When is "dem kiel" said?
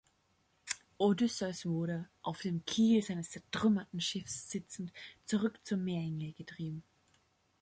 2.41-3.03